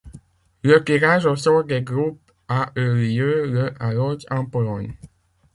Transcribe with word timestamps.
Le 0.63 0.83
tirage 0.83 1.27
au 1.27 1.35
sort 1.35 1.63
des 1.63 1.83
groupes 1.83 2.31
a 2.47 2.71
eu 2.75 2.95
lieu 3.19 3.45
le 3.47 3.73
à 3.79 3.93
Lodz 3.93 4.25
en 4.31 4.45
Pologne. 4.47 4.95